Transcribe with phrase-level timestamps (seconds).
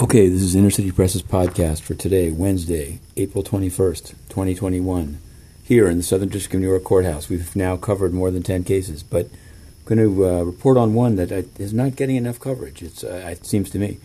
[0.00, 5.18] Okay, this is Inner City Press's podcast for today, Wednesday, April 21st, 2021.
[5.64, 8.62] Here in the Southern District of New York Courthouse, we've now covered more than 10
[8.62, 12.80] cases, but I'm going to uh, report on one that is not getting enough coverage,
[13.02, 13.98] uh, it seems to me.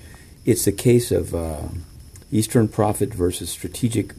[0.45, 1.67] It's the case of uh,
[2.31, 4.15] Eastern Profit versus Strategic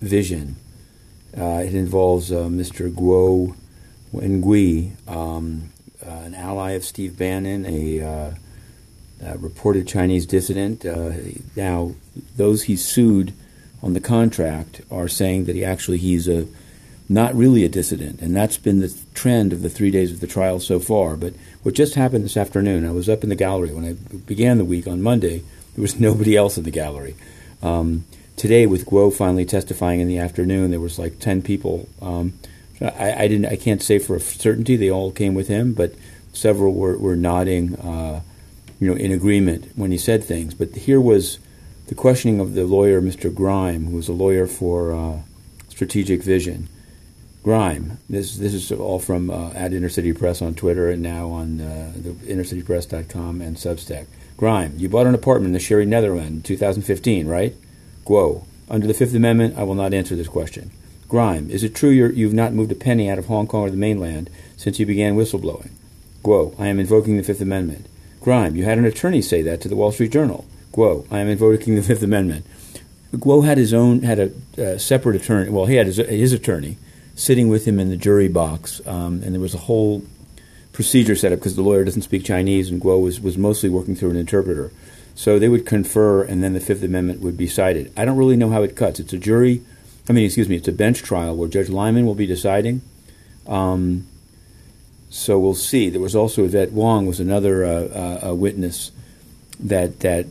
[0.00, 0.56] Vision.
[1.38, 2.92] Uh, it involves uh, Mr.
[2.92, 3.54] Guo
[4.12, 5.70] Wengui, um,
[6.04, 8.34] uh, an ally of Steve Bannon, a
[9.24, 10.84] uh, reported Chinese dissident.
[10.84, 11.12] Uh,
[11.56, 11.92] now,
[12.36, 13.32] those he sued
[13.82, 16.46] on the contract are saying that he actually he's a
[17.06, 20.26] not really a dissident, and that's been the trend of the three days of the
[20.26, 21.16] trial so far.
[21.16, 24.56] But what just happened this afternoon, I was up in the gallery when I began
[24.56, 25.42] the week on Monday.
[25.74, 27.14] There was nobody else in the gallery.
[27.62, 28.04] Um,
[28.36, 31.88] today, with Guo finally testifying in the afternoon, there was like ten people.
[32.00, 32.32] Um,
[32.80, 33.46] I, I, didn't.
[33.46, 35.94] I can't say for a certainty they all came with him, but
[36.32, 37.76] several were, were nodding.
[37.76, 38.20] Uh,
[38.84, 40.52] you know, in agreement when he said things.
[40.52, 41.38] But here was
[41.86, 43.32] the questioning of the lawyer, Mr.
[43.32, 45.20] Greim, who was a lawyer for uh,
[45.70, 46.68] Strategic Vision.
[47.42, 51.30] Greim, this this is all from uh, at Inner City Press on Twitter and now
[51.30, 54.04] on uh, the innercitypress.com and Substack.
[54.36, 57.54] Greim, you bought an apartment in the Sherry Netherland in 2015, right?
[58.04, 60.72] Guo, under the Fifth Amendment, I will not answer this question.
[61.08, 63.70] Greim, is it true you have not moved a penny out of Hong Kong or
[63.70, 65.70] the mainland since you began whistleblowing?
[66.22, 67.86] Guo, I am invoking the Fifth Amendment.
[68.24, 70.46] Greim, you had an attorney say that to the Wall Street Journal.
[70.72, 72.46] Guo, I am invoking the Fifth Amendment.
[73.12, 74.18] Guo had his own, had
[74.56, 75.50] a separate attorney.
[75.50, 76.78] Well, he had his, his, attorney
[77.14, 80.04] sitting with him in the jury box, um, and there was a whole
[80.72, 83.94] procedure set up because the lawyer doesn't speak Chinese, and Guo was, was mostly working
[83.94, 84.72] through an interpreter.
[85.14, 87.92] So they would confer, and then the Fifth Amendment would be cited.
[87.94, 89.00] I don't really know how it cuts.
[89.00, 89.60] It's a jury,
[90.08, 92.80] I mean, excuse me, it's a bench trial where Judge Liman will be deciding.
[93.46, 94.06] Um,
[95.14, 95.90] so we'll see.
[95.90, 98.90] There was also Yvette Wang was another uh, uh, witness
[99.60, 100.26] that that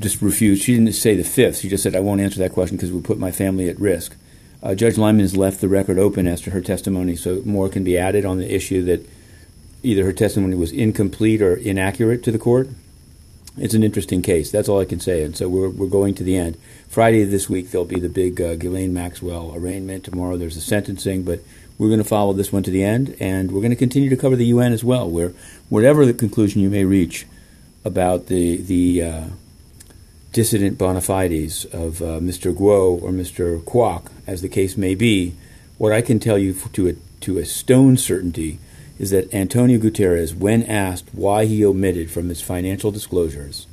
[0.00, 0.64] just refused.
[0.64, 1.58] She didn't say the fifth.
[1.58, 3.78] She just said, "I won't answer that question because it would put my family at
[3.78, 4.16] risk."
[4.64, 7.84] Uh, Judge Liman has left the record open as to her testimony, so more can
[7.84, 9.08] be added on the issue that
[9.84, 12.68] either her testimony was incomplete or inaccurate to the court.
[13.56, 14.50] It's an interesting case.
[14.50, 15.22] That's all I can say.
[15.22, 16.56] And so we're, we're going to the end.
[16.88, 20.04] Friday this week, there'll be the big uh, Ghislaine Maxwell arraignment.
[20.04, 21.40] Tomorrow, there's a sentencing, but
[21.80, 24.16] we're going to follow this one to the end, and we're going to continue to
[24.16, 25.32] cover the UN as well, where
[25.70, 27.26] whatever the conclusion you may reach
[27.86, 29.24] about the the uh,
[30.30, 32.54] dissident bona fides of uh, Mr.
[32.54, 33.62] Guo or Mr.
[33.62, 35.34] Kwok, as the case may be,
[35.78, 36.92] what I can tell you to a,
[37.22, 38.58] to a stone certainty
[38.98, 43.66] is that Antonio Guterres, when asked why he omitted from his financial disclosures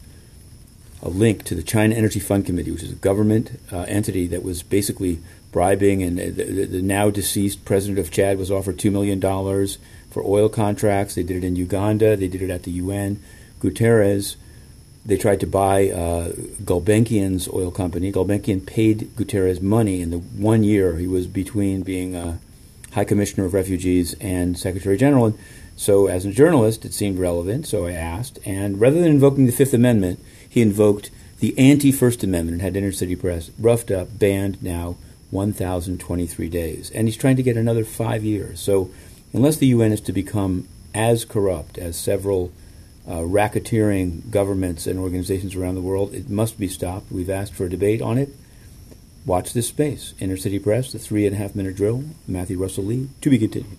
[1.02, 4.44] a link to the China Energy Fund Committee, which is a government uh, entity that
[4.44, 5.20] was basically
[5.52, 9.22] bribing, and the, the, now deceased president of Chad was offered $2 million
[10.10, 11.16] for oil contracts.
[11.16, 13.22] They did it in Uganda, they did it at the UN.
[13.60, 14.36] Guterres,
[15.06, 16.32] they tried to buy uh,
[16.64, 18.12] Gulbenkian's oil company.
[18.12, 22.40] Gulbenkian paid Guterres money in the one year he was between being a
[22.94, 25.26] High Commissioner of Refugees and Secretary General.
[25.28, 25.40] And
[25.76, 28.40] so, as a journalist, it seemed relevant, so I asked.
[28.46, 32.76] And rather than invoking the Fifth Amendment, he invoked the anti First Amendment and had
[32.76, 34.98] Inner City Press roughed up, banned now
[35.30, 36.90] 1,023 days.
[36.92, 38.60] And he's trying to get another five years.
[38.60, 38.90] So,
[39.34, 42.52] unless the UN is to become as corrupt as several
[43.08, 47.12] uh, racketeering governments and organizations around the world, it must be stopped.
[47.12, 48.34] We've asked for a debate on it.
[49.28, 50.14] Watch this space.
[50.22, 52.06] Inner City Press, the three and a half minute drill.
[52.30, 53.78] Matthew Russell Lee, to be continued.